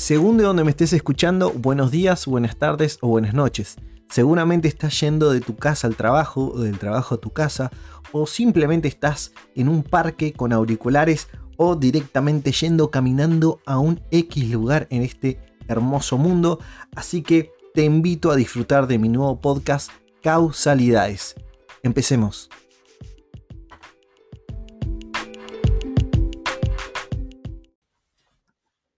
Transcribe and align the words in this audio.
Según 0.00 0.38
de 0.38 0.44
donde 0.44 0.64
me 0.64 0.70
estés 0.70 0.94
escuchando, 0.94 1.52
buenos 1.52 1.90
días, 1.90 2.24
buenas 2.24 2.56
tardes 2.56 2.96
o 3.02 3.08
buenas 3.08 3.34
noches. 3.34 3.76
Seguramente 4.08 4.66
estás 4.66 4.98
yendo 4.98 5.30
de 5.30 5.42
tu 5.42 5.56
casa 5.56 5.86
al 5.86 5.94
trabajo 5.94 6.52
o 6.54 6.60
del 6.60 6.78
trabajo 6.78 7.16
a 7.16 7.20
tu 7.20 7.34
casa 7.34 7.70
o 8.10 8.26
simplemente 8.26 8.88
estás 8.88 9.32
en 9.54 9.68
un 9.68 9.82
parque 9.82 10.32
con 10.32 10.54
auriculares 10.54 11.28
o 11.58 11.76
directamente 11.76 12.50
yendo 12.50 12.90
caminando 12.90 13.60
a 13.66 13.78
un 13.78 14.00
X 14.10 14.48
lugar 14.48 14.86
en 14.88 15.02
este 15.02 15.38
hermoso 15.68 16.16
mundo. 16.16 16.60
Así 16.96 17.20
que 17.20 17.52
te 17.74 17.84
invito 17.84 18.30
a 18.30 18.36
disfrutar 18.36 18.86
de 18.86 18.98
mi 18.98 19.10
nuevo 19.10 19.38
podcast 19.42 19.90
Causalidades. 20.22 21.34
Empecemos. 21.82 22.48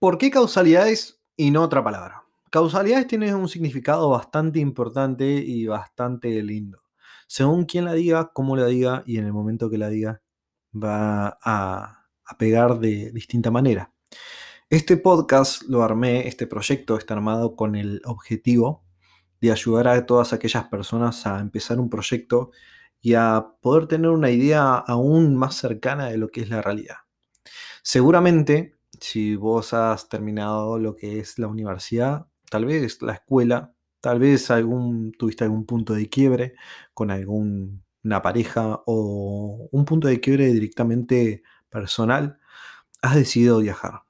¿Por 0.03 0.17
qué 0.17 0.31
causalidades 0.31 1.21
y 1.37 1.49
no 1.49 1.61
otra 1.61 1.81
palabra? 1.81 2.25
Causalidades 2.51 3.07
tiene 3.07 3.33
un 3.33 3.47
significado 3.47 4.09
bastante 4.09 4.59
importante 4.59 5.25
y 5.25 5.65
bastante 5.65 6.43
lindo. 6.43 6.83
Según 7.25 7.63
quien 7.63 7.85
la 7.85 7.93
diga, 7.93 8.33
cómo 8.33 8.57
la 8.57 8.65
diga 8.65 9.03
y 9.05 9.17
en 9.17 9.25
el 9.25 9.31
momento 9.31 9.69
que 9.69 9.77
la 9.77 9.87
diga, 9.87 10.21
va 10.75 11.37
a, 11.41 12.05
a 12.25 12.37
pegar 12.37 12.79
de 12.79 13.13
distinta 13.13 13.49
manera. 13.49 13.93
Este 14.69 14.97
podcast 14.97 15.61
lo 15.69 15.83
armé, 15.83 16.27
este 16.27 16.47
proyecto 16.47 16.97
está 16.97 17.13
armado 17.13 17.55
con 17.55 17.77
el 17.77 18.01
objetivo 18.03 18.83
de 19.39 19.53
ayudar 19.53 19.87
a 19.87 20.05
todas 20.05 20.33
aquellas 20.33 20.65
personas 20.65 21.25
a 21.25 21.39
empezar 21.39 21.79
un 21.79 21.89
proyecto 21.89 22.51
y 22.99 23.13
a 23.13 23.53
poder 23.61 23.87
tener 23.87 24.11
una 24.11 24.31
idea 24.31 24.73
aún 24.75 25.37
más 25.37 25.55
cercana 25.55 26.09
de 26.09 26.17
lo 26.17 26.27
que 26.27 26.41
es 26.41 26.49
la 26.49 26.61
realidad. 26.61 26.97
Seguramente 27.83 28.75
si 29.03 29.35
vos 29.35 29.73
has 29.73 30.07
terminado 30.07 30.79
lo 30.79 30.95
que 30.95 31.19
es 31.19 31.37
la 31.37 31.47
universidad, 31.47 32.27
tal 32.49 32.65
vez 32.65 33.01
la 33.01 33.13
escuela, 33.13 33.73
tal 33.99 34.19
vez 34.19 34.49
algún, 34.49 35.11
tuviste 35.11 35.43
algún 35.43 35.65
punto 35.65 35.93
de 35.93 36.09
quiebre 36.09 36.55
con 36.93 37.11
alguna 37.11 38.21
pareja 38.23 38.81
o 38.85 39.67
un 39.71 39.85
punto 39.85 40.07
de 40.07 40.21
quiebre 40.21 40.53
directamente 40.53 41.43
personal, 41.69 42.39
has 43.01 43.15
decidido 43.15 43.59
viajar. 43.59 44.03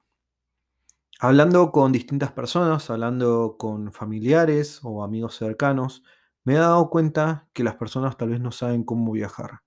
Hablando 1.18 1.72
con 1.72 1.90
distintas 1.90 2.30
personas, 2.32 2.88
hablando 2.88 3.56
con 3.58 3.92
familiares 3.92 4.78
o 4.84 5.02
amigos 5.02 5.36
cercanos, 5.36 6.04
me 6.44 6.54
he 6.54 6.58
dado 6.58 6.88
cuenta 6.88 7.48
que 7.52 7.64
las 7.64 7.74
personas 7.76 8.16
tal 8.16 8.28
vez 8.28 8.40
no 8.40 8.52
saben 8.52 8.84
cómo 8.84 9.10
viajar, 9.10 9.62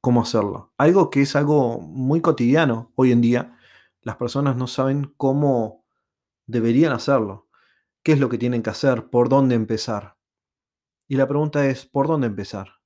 cómo 0.00 0.22
hacerlo. 0.22 0.72
Algo 0.78 1.10
que 1.10 1.22
es 1.22 1.36
algo 1.36 1.78
muy 1.80 2.22
cotidiano 2.22 2.92
hoy 2.94 3.12
en 3.12 3.20
día 3.20 3.58
las 4.02 4.16
personas 4.16 4.56
no 4.56 4.66
saben 4.66 5.14
cómo 5.16 5.84
deberían 6.46 6.92
hacerlo, 6.92 7.48
qué 8.02 8.12
es 8.12 8.20
lo 8.20 8.28
que 8.28 8.38
tienen 8.38 8.62
que 8.62 8.70
hacer, 8.70 9.08
por 9.10 9.28
dónde 9.28 9.54
empezar. 9.54 10.18
Y 11.08 11.16
la 11.16 11.28
pregunta 11.28 11.66
es, 11.66 11.86
¿por 11.86 12.08
dónde 12.08 12.26
empezar? 12.26 12.80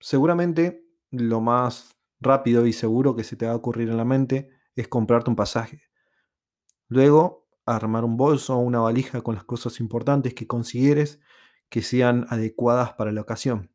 Seguramente 0.00 0.84
lo 1.10 1.40
más 1.40 1.96
rápido 2.20 2.66
y 2.66 2.72
seguro 2.72 3.16
que 3.16 3.24
se 3.24 3.36
te 3.36 3.46
va 3.46 3.52
a 3.52 3.56
ocurrir 3.56 3.88
en 3.90 3.96
la 3.96 4.04
mente 4.04 4.50
es 4.74 4.88
comprarte 4.88 5.30
un 5.30 5.36
pasaje. 5.36 5.82
Luego, 6.88 7.48
armar 7.66 8.04
un 8.04 8.16
bolso 8.16 8.56
o 8.56 8.58
una 8.58 8.80
valija 8.80 9.22
con 9.22 9.34
las 9.34 9.44
cosas 9.44 9.80
importantes 9.80 10.34
que 10.34 10.46
consideres 10.46 11.20
que 11.68 11.82
sean 11.82 12.26
adecuadas 12.28 12.92
para 12.92 13.12
la 13.12 13.22
ocasión. 13.22 13.70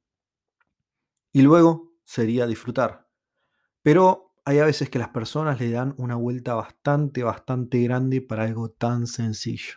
Y 1.32 1.42
luego 1.42 1.94
sería 2.04 2.48
disfrutar. 2.48 3.08
Pero 3.82 4.29
hay 4.50 4.58
a 4.58 4.66
veces 4.66 4.90
que 4.90 4.98
las 4.98 5.10
personas 5.10 5.60
le 5.60 5.70
dan 5.70 5.94
una 5.98 6.16
vuelta 6.16 6.56
bastante, 6.56 7.22
bastante 7.22 7.84
grande 7.84 8.20
para 8.20 8.46
algo 8.46 8.72
tan 8.72 9.06
sencillo. 9.06 9.76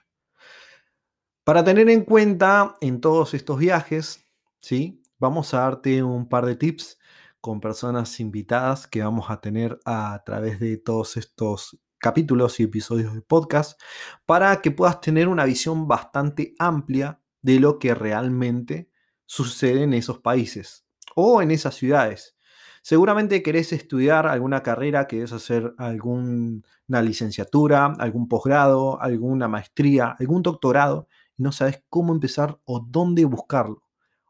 Para 1.44 1.62
tener 1.62 1.90
en 1.90 2.06
cuenta 2.06 2.76
en 2.80 3.02
todos 3.02 3.34
estos 3.34 3.58
viajes, 3.58 4.24
¿sí? 4.60 5.02
vamos 5.18 5.52
a 5.52 5.58
darte 5.58 6.02
un 6.02 6.26
par 6.26 6.46
de 6.46 6.56
tips 6.56 6.98
con 7.42 7.60
personas 7.60 8.18
invitadas 8.18 8.86
que 8.86 9.02
vamos 9.02 9.28
a 9.28 9.42
tener 9.42 9.78
a 9.84 10.22
través 10.24 10.58
de 10.58 10.78
todos 10.78 11.18
estos 11.18 11.78
capítulos 11.98 12.58
y 12.58 12.62
episodios 12.62 13.12
de 13.12 13.20
podcast 13.20 13.78
para 14.24 14.62
que 14.62 14.70
puedas 14.70 15.02
tener 15.02 15.28
una 15.28 15.44
visión 15.44 15.86
bastante 15.86 16.54
amplia 16.58 17.20
de 17.42 17.60
lo 17.60 17.78
que 17.78 17.94
realmente 17.94 18.90
sucede 19.26 19.82
en 19.82 19.92
esos 19.92 20.20
países 20.20 20.86
o 21.14 21.42
en 21.42 21.50
esas 21.50 21.74
ciudades. 21.74 22.38
Seguramente 22.84 23.44
querés 23.44 23.72
estudiar 23.72 24.26
alguna 24.26 24.64
carrera, 24.64 25.06
querés 25.06 25.32
hacer 25.32 25.72
alguna 25.78 26.62
licenciatura, 26.88 27.86
algún 27.98 28.26
posgrado, 28.26 29.00
alguna 29.00 29.46
maestría, 29.46 30.16
algún 30.18 30.42
doctorado, 30.42 31.06
y 31.36 31.44
no 31.44 31.52
sabes 31.52 31.84
cómo 31.88 32.12
empezar 32.12 32.58
o 32.64 32.80
dónde 32.80 33.24
buscarlo. 33.24 33.84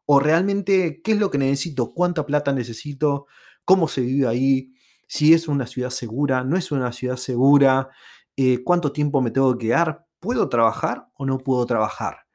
O 0.04 0.20
realmente 0.20 1.00
qué 1.02 1.12
es 1.12 1.18
lo 1.18 1.30
que 1.30 1.38
necesito, 1.38 1.94
cuánta 1.94 2.26
plata 2.26 2.52
necesito, 2.52 3.26
cómo 3.64 3.88
se 3.88 4.02
vive 4.02 4.28
ahí, 4.28 4.74
si 5.08 5.32
es 5.32 5.48
una 5.48 5.66
ciudad 5.66 5.90
segura, 5.90 6.44
no 6.44 6.58
es 6.58 6.70
una 6.72 6.92
ciudad 6.92 7.16
segura, 7.16 7.88
eh, 8.36 8.62
cuánto 8.64 8.92
tiempo 8.92 9.22
me 9.22 9.30
tengo 9.30 9.56
que 9.56 9.68
quedar, 9.68 10.06
¿puedo 10.20 10.50
trabajar 10.50 11.08
o 11.14 11.24
no 11.24 11.38
puedo 11.38 11.64
trabajar? 11.64 12.26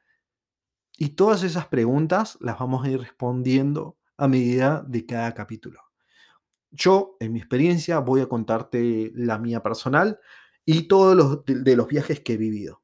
Y 0.96 1.10
todas 1.10 1.44
esas 1.44 1.68
preguntas 1.68 2.36
las 2.40 2.58
vamos 2.58 2.84
a 2.84 2.90
ir 2.90 2.98
respondiendo 2.98 3.96
a 4.16 4.26
medida 4.26 4.84
de 4.88 5.06
cada 5.06 5.32
capítulo. 5.32 5.87
Yo, 6.70 7.16
en 7.20 7.32
mi 7.32 7.38
experiencia, 7.38 7.98
voy 8.00 8.20
a 8.20 8.28
contarte 8.28 9.10
la 9.14 9.38
mía 9.38 9.62
personal 9.62 10.20
y 10.64 10.82
todos 10.86 11.16
los 11.16 11.44
de, 11.44 11.76
los 11.76 11.88
viajes 11.88 12.20
que 12.20 12.34
he 12.34 12.36
vivido. 12.36 12.82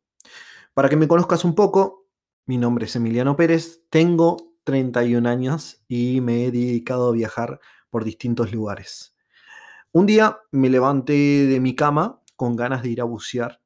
Para 0.73 0.89
que 0.89 0.97
me 0.97 1.09
conozcas 1.09 1.45
un 1.45 1.55
poco, 1.55 2.07
mi 2.47 2.57
nombre 2.57 2.87
es 2.87 2.97
Emiliano 2.97 3.37
Pérez, 3.37 3.83
tengo 3.91 4.55
31 4.65 5.29
años 5.29 5.83
y 5.87 6.21
me 6.21 6.45
he 6.47 6.51
dedicado 6.51 7.09
a 7.09 7.13
viajar 7.13 7.61
por 7.91 8.05
distintos 8.05 8.53
lugares. 8.53 9.15
Un 9.93 10.07
día 10.07 10.41
me 10.51 10.71
levanté 10.71 11.47
de 11.47 11.61
mi 11.61 11.77
cama 11.77 12.23
con 12.37 12.57
ganas 12.57 12.83
de 12.83 12.89
ir 12.89 13.01
a 13.01 13.05
bucear 13.05 13.61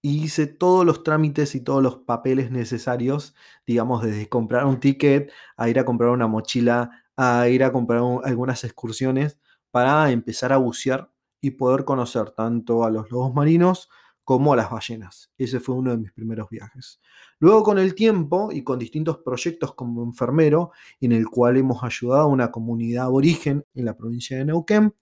y 0.00 0.22
hice 0.22 0.46
todos 0.46 0.86
los 0.86 1.02
trámites 1.02 1.56
y 1.56 1.60
todos 1.60 1.82
los 1.82 1.96
papeles 1.98 2.52
necesarios, 2.52 3.34
digamos, 3.66 4.04
desde 4.04 4.28
comprar 4.28 4.64
un 4.64 4.78
ticket, 4.78 5.32
a 5.56 5.68
ir 5.68 5.80
a 5.80 5.84
comprar 5.84 6.10
una 6.10 6.28
mochila, 6.28 7.04
a 7.16 7.48
ir 7.48 7.64
a 7.64 7.72
comprar 7.72 8.00
algunas 8.24 8.62
excursiones 8.62 9.40
para 9.76 10.10
empezar 10.10 10.54
a 10.54 10.56
bucear 10.56 11.12
y 11.38 11.50
poder 11.50 11.84
conocer 11.84 12.30
tanto 12.30 12.82
a 12.82 12.90
los 12.90 13.10
lobos 13.10 13.34
marinos 13.34 13.90
como 14.24 14.54
a 14.54 14.56
las 14.56 14.70
ballenas. 14.70 15.30
Ese 15.36 15.60
fue 15.60 15.74
uno 15.74 15.90
de 15.90 15.98
mis 15.98 16.12
primeros 16.12 16.48
viajes. 16.48 16.98
Luego 17.40 17.62
con 17.62 17.78
el 17.78 17.94
tiempo 17.94 18.48
y 18.50 18.64
con 18.64 18.78
distintos 18.78 19.18
proyectos 19.18 19.74
como 19.74 20.02
enfermero, 20.02 20.70
en 20.98 21.12
el 21.12 21.26
cual 21.26 21.58
hemos 21.58 21.84
ayudado 21.84 22.22
a 22.22 22.26
una 22.26 22.50
comunidad 22.50 23.04
aborigen 23.04 23.66
en 23.74 23.84
la 23.84 23.94
provincia 23.94 24.38
de 24.38 24.46
Neuquén, 24.46 24.94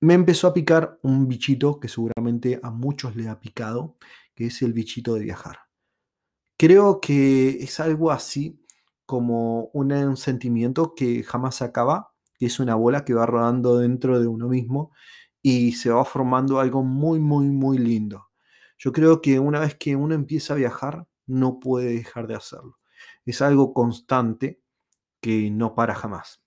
me 0.00 0.14
empezó 0.14 0.46
a 0.46 0.54
picar 0.54 1.00
un 1.02 1.26
bichito 1.26 1.80
que 1.80 1.88
seguramente 1.88 2.60
a 2.62 2.70
muchos 2.70 3.16
le 3.16 3.28
ha 3.28 3.40
picado, 3.40 3.96
que 4.36 4.46
es 4.46 4.62
el 4.62 4.72
bichito 4.72 5.14
de 5.14 5.24
viajar. 5.24 5.58
Creo 6.56 7.00
que 7.00 7.48
es 7.60 7.80
algo 7.80 8.12
así 8.12 8.62
como 9.04 9.64
un 9.72 10.16
sentimiento 10.16 10.94
que 10.94 11.24
jamás 11.24 11.60
acaba 11.60 12.13
que 12.38 12.46
es 12.46 12.60
una 12.60 12.74
bola 12.74 13.04
que 13.04 13.14
va 13.14 13.26
rodando 13.26 13.78
dentro 13.78 14.20
de 14.20 14.26
uno 14.26 14.48
mismo 14.48 14.92
y 15.42 15.72
se 15.72 15.90
va 15.90 16.04
formando 16.04 16.58
algo 16.60 16.82
muy, 16.82 17.18
muy, 17.18 17.46
muy 17.46 17.78
lindo. 17.78 18.28
Yo 18.78 18.92
creo 18.92 19.20
que 19.20 19.38
una 19.38 19.60
vez 19.60 19.76
que 19.76 19.96
uno 19.96 20.14
empieza 20.14 20.54
a 20.54 20.56
viajar, 20.56 21.06
no 21.26 21.60
puede 21.60 21.94
dejar 21.94 22.26
de 22.26 22.34
hacerlo. 22.34 22.78
Es 23.24 23.42
algo 23.42 23.72
constante 23.72 24.60
que 25.20 25.50
no 25.50 25.74
para 25.74 25.94
jamás. 25.94 26.42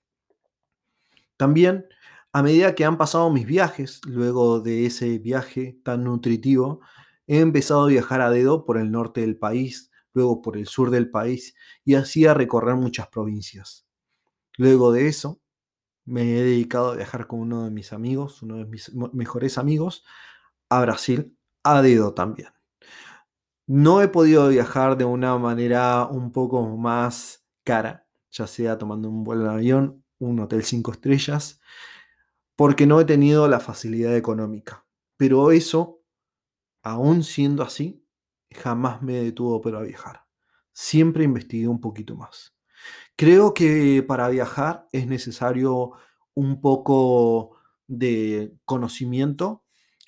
También, 1.38 1.86
a 2.34 2.44
medida 2.44 2.76
que 2.76 2.86
han 2.86 2.98
pasado 2.98 3.30
mis 3.30 3.46
viajes, 3.46 4.02
luego 4.06 4.60
de 4.60 4.86
ese 4.86 5.20
viaje 5.20 5.80
tan 5.84 6.04
nutritivo, 6.04 6.82
he 7.28 7.40
empezado 7.40 7.86
a 7.86 7.88
viajar 7.88 8.22
a 8.22 8.30
dedo 8.30 8.66
por 8.66 8.78
el 8.78 8.92
norte 8.92 9.22
del 9.22 9.38
país, 9.38 9.92
luego 10.14 10.42
por 10.42 10.58
el 10.58 10.68
sur 10.68 10.90
del 10.90 11.12
país 11.12 11.56
y 11.86 11.96
así 11.96 12.26
a 12.26 12.34
recorrer 12.34 12.76
muchas 12.76 13.08
provincias. 13.08 13.86
Luego 14.58 14.92
de 14.92 15.08
eso, 15.08 15.40
me 16.08 16.22
he 16.22 16.42
dedicado 16.42 16.92
a 16.92 16.96
viajar 16.96 17.28
con 17.28 17.42
uno 17.42 17.66
de 17.66 17.70
mis 17.70 17.94
amigos, 17.94 18.42
uno 18.42 18.58
de 18.58 18.66
mis 18.66 18.94
mejores 19.14 19.58
amigos, 19.58 20.06
a 20.70 20.82
Brasil, 20.82 21.38
a 21.64 21.82
dedo 21.82 22.14
también. 22.14 22.50
No 23.68 24.02
he 24.02 24.08
podido 24.08 24.48
viajar 24.48 24.98
de 24.98 25.04
una 25.04 25.38
manera 25.38 26.06
un 26.06 26.32
poco 26.32 26.66
más 26.78 27.46
cara, 27.66 28.08
ya 28.32 28.48
sea 28.48 28.78
tomando 28.78 29.10
un 29.10 29.26
vuelo 29.26 29.44
en 29.44 29.52
avión, 29.52 30.06
un 30.20 30.40
hotel 30.40 30.64
cinco 30.64 30.94
estrellas, 30.94 31.60
porque 32.56 32.88
no 32.88 33.02
he 33.02 33.06
tenido 33.06 33.48
la 33.50 33.60
facilidad 33.60 34.16
económica. 34.16 34.86
Pero 35.18 35.52
eso, 35.52 36.02
aún 36.82 37.24
siendo 37.24 37.64
así, 37.64 38.08
jamás 38.50 39.02
me 39.02 39.14
detuvo 39.14 39.60
para 39.60 39.82
viajar. 39.82 40.26
Siempre 40.72 41.26
investigué 41.26 41.68
un 41.68 41.82
poquito 41.82 42.16
más. 42.16 42.57
Creo 43.16 43.54
que 43.54 44.04
para 44.08 44.30
viajar 44.30 44.88
es 44.92 45.08
necesario 45.08 45.94
un 46.34 46.62
poco 46.62 47.58
de 47.88 48.54
conocimiento, 48.66 49.64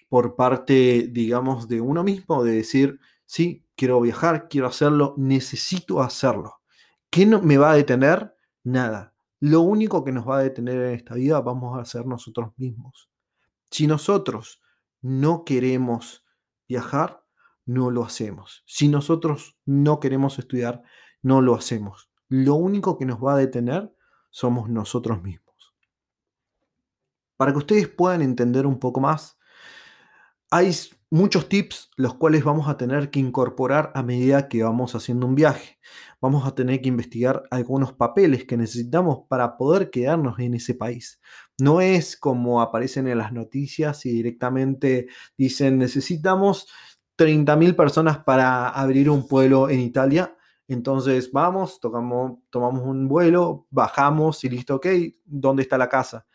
por 0.09 0.35
parte, 0.35 1.07
digamos, 1.11 1.67
de 1.67 1.81
uno 1.81 2.03
mismo, 2.03 2.43
de 2.43 2.53
decir, 2.53 2.99
sí, 3.25 3.63
quiero 3.75 4.01
viajar, 4.01 4.49
quiero 4.49 4.67
hacerlo, 4.67 5.13
necesito 5.17 6.01
hacerlo. 6.01 6.61
¿Qué 7.11 7.25
no, 7.25 7.41
me 7.41 7.57
va 7.57 7.71
a 7.71 7.75
detener? 7.75 8.35
Nada. 8.63 9.13
Lo 9.39 9.61
único 9.61 10.03
que 10.03 10.11
nos 10.11 10.27
va 10.27 10.39
a 10.39 10.43
detener 10.43 10.81
en 10.81 10.93
esta 10.95 11.13
vida 11.15 11.39
vamos 11.41 11.79
a 11.79 11.85
ser 11.85 12.05
nosotros 12.05 12.51
mismos. 12.57 13.09
Si 13.69 13.87
nosotros 13.87 14.61
no 15.01 15.45
queremos 15.45 16.25
viajar, 16.67 17.23
no 17.65 17.91
lo 17.91 18.03
hacemos. 18.03 18.63
Si 18.65 18.87
nosotros 18.87 19.57
no 19.65 19.99
queremos 19.99 20.39
estudiar, 20.39 20.81
no 21.21 21.41
lo 21.41 21.55
hacemos. 21.55 22.08
Lo 22.29 22.55
único 22.55 22.97
que 22.97 23.05
nos 23.05 23.23
va 23.23 23.33
a 23.33 23.37
detener 23.37 23.93
somos 24.29 24.69
nosotros 24.69 25.21
mismos. 25.21 25.75
Para 27.35 27.51
que 27.51 27.57
ustedes 27.57 27.87
puedan 27.87 28.21
entender 28.21 28.65
un 28.65 28.79
poco 28.79 28.99
más, 28.99 29.37
hay 30.51 30.71
muchos 31.11 31.49
tips 31.49 31.89
los 31.95 32.15
cuales 32.15 32.43
vamos 32.43 32.67
a 32.67 32.77
tener 32.77 33.09
que 33.09 33.19
incorporar 33.19 33.91
a 33.95 34.03
medida 34.03 34.47
que 34.47 34.63
vamos 34.63 34.95
haciendo 34.95 35.25
un 35.25 35.35
viaje. 35.35 35.79
Vamos 36.21 36.47
a 36.47 36.53
tener 36.53 36.81
que 36.81 36.89
investigar 36.89 37.43
algunos 37.51 37.93
papeles 37.93 38.45
que 38.45 38.57
necesitamos 38.57 39.21
para 39.27 39.57
poder 39.57 39.89
quedarnos 39.89 40.39
en 40.39 40.55
ese 40.55 40.75
país. 40.75 41.19
No 41.59 41.81
es 41.81 42.17
como 42.17 42.61
aparecen 42.61 43.07
en 43.07 43.17
las 43.17 43.31
noticias 43.31 44.05
y 44.05 44.11
directamente 44.11 45.07
dicen 45.37 45.77
necesitamos 45.77 46.67
30.000 47.17 47.75
personas 47.75 48.19
para 48.23 48.69
abrir 48.69 49.09
un 49.09 49.27
pueblo 49.27 49.69
en 49.69 49.79
Italia. 49.81 50.35
Entonces 50.69 51.31
vamos, 51.31 51.81
tocamos, 51.81 52.39
tomamos 52.49 52.83
un 52.83 53.09
vuelo, 53.09 53.67
bajamos 53.69 54.43
y 54.45 54.49
listo, 54.49 54.75
ok, 54.75 54.87
¿dónde 55.25 55.63
está 55.63 55.77
la 55.77 55.89
casa? 55.89 56.25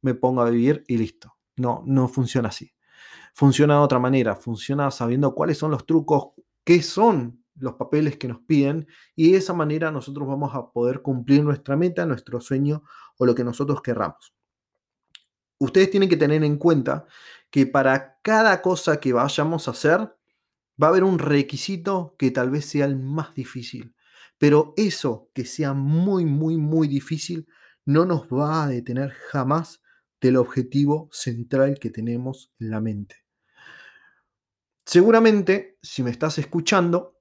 Me 0.00 0.14
pongo 0.14 0.40
a 0.40 0.48
vivir 0.48 0.84
y 0.88 0.96
listo. 0.96 1.36
No, 1.56 1.82
no 1.84 2.08
funciona 2.08 2.48
así 2.48 2.72
funciona 3.32 3.74
de 3.74 3.80
otra 3.80 3.98
manera, 3.98 4.36
funciona 4.36 4.90
sabiendo 4.90 5.34
cuáles 5.34 5.58
son 5.58 5.70
los 5.70 5.86
trucos, 5.86 6.30
qué 6.64 6.82
son 6.82 7.44
los 7.56 7.74
papeles 7.74 8.16
que 8.16 8.28
nos 8.28 8.40
piden 8.40 8.86
y 9.14 9.32
de 9.32 9.38
esa 9.38 9.52
manera 9.52 9.90
nosotros 9.90 10.26
vamos 10.26 10.54
a 10.54 10.70
poder 10.70 11.02
cumplir 11.02 11.42
nuestra 11.42 11.76
meta, 11.76 12.06
nuestro 12.06 12.40
sueño 12.40 12.82
o 13.18 13.26
lo 13.26 13.34
que 13.34 13.44
nosotros 13.44 13.82
querramos. 13.82 14.34
Ustedes 15.58 15.90
tienen 15.90 16.08
que 16.08 16.16
tener 16.16 16.42
en 16.42 16.56
cuenta 16.56 17.06
que 17.50 17.66
para 17.66 18.18
cada 18.22 18.62
cosa 18.62 18.98
que 18.98 19.12
vayamos 19.12 19.68
a 19.68 19.72
hacer 19.72 20.16
va 20.80 20.86
a 20.86 20.90
haber 20.90 21.04
un 21.04 21.18
requisito 21.18 22.14
que 22.18 22.30
tal 22.30 22.50
vez 22.50 22.64
sea 22.66 22.86
el 22.86 22.96
más 22.96 23.34
difícil, 23.34 23.94
pero 24.38 24.72
eso 24.76 25.30
que 25.34 25.44
sea 25.44 25.74
muy, 25.74 26.24
muy, 26.24 26.56
muy 26.56 26.88
difícil 26.88 27.46
no 27.84 28.06
nos 28.06 28.22
va 28.28 28.64
a 28.64 28.68
detener 28.68 29.10
jamás 29.10 29.82
del 30.20 30.36
objetivo 30.36 31.08
central 31.12 31.78
que 31.78 31.90
tenemos 31.90 32.52
en 32.58 32.70
la 32.70 32.80
mente. 32.80 33.16
Seguramente, 34.84 35.78
si 35.82 36.02
me 36.02 36.10
estás 36.10 36.38
escuchando, 36.38 37.20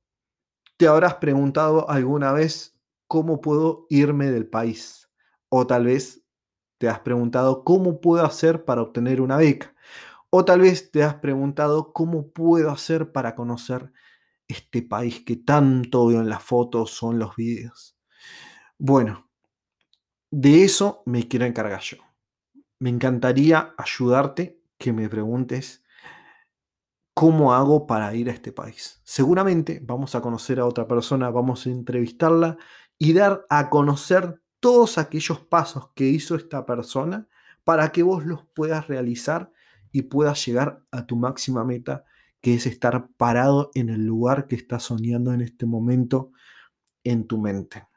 te 0.78 0.88
habrás 0.88 1.16
preguntado 1.16 1.90
alguna 1.90 2.32
vez 2.32 2.80
cómo 3.08 3.42
puedo 3.42 3.86
irme 3.90 4.32
del 4.32 4.48
país. 4.48 5.10
O 5.50 5.68
tal 5.68 5.86
vez 5.86 6.24
te 6.78 6.88
has 6.88 7.00
preguntado 7.00 7.64
cómo 7.64 8.00
puedo 8.00 8.24
hacer 8.24 8.66
para 8.66 8.82
obtener 8.82 9.20
una 9.22 9.38
beca. 9.38 9.76
O 10.30 10.46
tal 10.46 10.62
vez 10.62 10.92
te 10.92 11.04
has 11.04 11.16
preguntado 11.16 11.94
cómo 11.94 12.32
puedo 12.32 12.72
hacer 12.72 13.12
para 13.12 13.36
conocer 13.36 13.92
este 14.48 14.82
país 14.82 15.24
que 15.26 15.36
tanto 15.36 16.08
veo 16.08 16.22
en 16.22 16.30
las 16.30 16.44
fotos 16.44 17.02
o 17.04 17.12
en 17.12 17.20
los 17.20 17.36
videos. 17.36 17.98
Bueno, 18.78 19.30
de 20.32 20.64
eso 20.64 21.04
me 21.06 21.28
quiero 21.28 21.46
encargar 21.46 21.82
yo 21.82 21.98
me 22.80 22.90
encantaría 22.90 23.74
ayudarte 23.78 24.62
que 24.78 24.94
me 24.94 25.10
preguntes 25.10 25.84
cómo 27.14 27.54
hago 27.54 27.86
para 27.86 28.14
ir 28.16 28.30
a 28.30 28.34
este 28.34 28.54
país. 28.54 29.02
Seguramente 29.04 29.82
vamos 29.84 30.16
a 30.16 30.22
conocer 30.22 30.60
a 30.60 30.66
otra 30.66 30.88
persona, 30.88 31.30
vamos 31.30 31.68
a 31.68 31.70
entrevistarla 31.70 32.58
y 32.98 33.14
dar 33.14 33.46
a 33.50 33.70
conocer 33.70 34.42
todos 34.62 34.98
aquellos 34.98 35.42
pasos 35.42 35.92
que 35.94 36.06
hizo 36.06 36.36
esta 36.36 36.66
persona 36.66 37.28
para 37.66 37.92
que 37.92 38.04
vos 38.04 38.26
los 38.26 38.46
puedas 38.56 38.88
realizar 38.88 39.52
y 39.92 40.04
puedas 40.04 40.46
llegar 40.46 40.84
a 40.92 41.06
tu 41.06 41.16
máxima 41.16 41.64
meta, 41.64 42.06
que 42.42 42.56
es 42.56 42.66
estar 42.66 43.10
parado 43.18 43.72
en 43.74 43.90
el 43.90 44.06
lugar 44.06 44.48
que 44.48 44.56
estás 44.56 44.84
soñando 44.84 45.34
en 45.34 45.42
este 45.42 45.66
momento 45.66 46.32
en 47.04 47.28
tu 47.28 47.38
mente. 47.38 47.88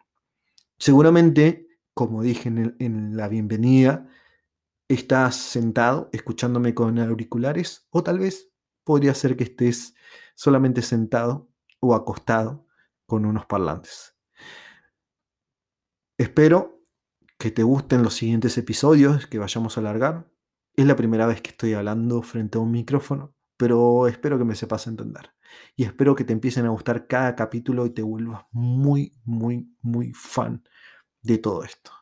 Seguramente, 0.78 1.68
como 1.94 2.22
dije 2.22 2.48
en, 2.48 2.76
en 2.78 3.16
la 3.16 3.28
bienvenida, 3.28 4.08
estás 4.88 5.36
sentado 5.36 6.08
escuchándome 6.12 6.74
con 6.74 6.98
auriculares 6.98 7.86
o 7.90 8.02
tal 8.02 8.18
vez 8.18 8.50
podría 8.84 9.14
ser 9.14 9.36
que 9.36 9.44
estés 9.44 9.94
solamente 10.34 10.82
sentado 10.82 11.48
o 11.80 11.94
acostado 11.94 12.66
con 13.06 13.24
unos 13.26 13.46
parlantes. 13.46 14.16
Espero 16.18 16.82
que 17.38 17.50
te 17.50 17.62
gusten 17.62 18.02
los 18.02 18.14
siguientes 18.14 18.56
episodios 18.56 19.26
que 19.26 19.38
vayamos 19.38 19.76
a 19.76 19.80
alargar. 19.80 20.31
Es 20.74 20.86
la 20.86 20.96
primera 20.96 21.26
vez 21.26 21.42
que 21.42 21.50
estoy 21.50 21.74
hablando 21.74 22.22
frente 22.22 22.56
a 22.56 22.60
un 22.62 22.70
micrófono, 22.70 23.34
pero 23.56 24.06
espero 24.06 24.38
que 24.38 24.44
me 24.44 24.54
sepas 24.54 24.86
entender. 24.86 25.30
Y 25.76 25.84
espero 25.84 26.14
que 26.14 26.24
te 26.24 26.32
empiecen 26.32 26.64
a 26.64 26.70
gustar 26.70 27.06
cada 27.06 27.36
capítulo 27.36 27.84
y 27.84 27.90
te 27.90 28.02
vuelvas 28.02 28.44
muy, 28.52 29.12
muy, 29.24 29.70
muy 29.82 30.12
fan 30.14 30.64
de 31.20 31.38
todo 31.38 31.62
esto. 31.62 31.92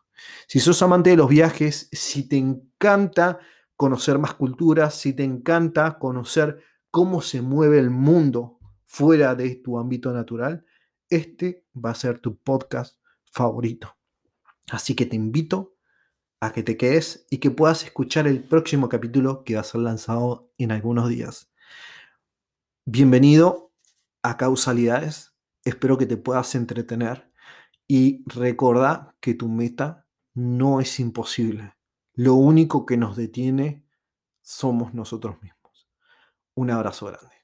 Si 0.46 0.60
sos 0.60 0.82
amante 0.82 1.10
de 1.10 1.16
los 1.16 1.28
viajes, 1.28 1.88
si 1.90 2.28
te 2.28 2.36
encanta 2.36 3.40
conocer 3.74 4.18
más 4.18 4.34
culturas, 4.34 4.94
si 4.94 5.14
te 5.14 5.24
encanta 5.24 5.98
conocer 5.98 6.62
cómo 6.90 7.22
se 7.22 7.42
mueve 7.42 7.78
el 7.78 7.90
mundo 7.90 8.58
fuera 8.84 9.34
de 9.34 9.56
tu 9.56 9.78
ámbito 9.78 10.12
natural, 10.12 10.64
este 11.08 11.66
va 11.74 11.90
a 11.90 11.94
ser 11.94 12.18
tu 12.20 12.36
podcast 12.38 13.00
favorito. 13.32 13.96
Así 14.70 14.94
que 14.94 15.06
te 15.06 15.16
invito 15.16 15.76
a 16.40 16.52
que 16.52 16.62
te 16.62 16.76
quedes 16.76 17.26
y 17.30 17.38
que 17.38 17.50
puedas 17.50 17.84
escuchar 17.84 18.26
el 18.26 18.42
próximo 18.42 18.88
capítulo 18.88 19.44
que 19.44 19.54
va 19.54 19.60
a 19.60 19.64
ser 19.64 19.82
lanzado 19.82 20.50
en 20.56 20.72
algunos 20.72 21.08
días. 21.08 21.52
Bienvenido 22.86 23.72
a 24.22 24.38
Causalidades. 24.38 25.34
Espero 25.64 25.98
que 25.98 26.06
te 26.06 26.16
puedas 26.16 26.54
entretener 26.54 27.30
y 27.86 28.24
recordá 28.26 29.14
que 29.20 29.34
tu 29.34 29.48
meta 29.48 30.06
no 30.34 30.80
es 30.80 30.98
imposible. 30.98 31.74
Lo 32.14 32.34
único 32.34 32.86
que 32.86 32.96
nos 32.96 33.16
detiene 33.16 33.84
somos 34.40 34.94
nosotros 34.94 35.42
mismos. 35.42 35.88
Un 36.54 36.70
abrazo 36.70 37.06
grande. 37.06 37.39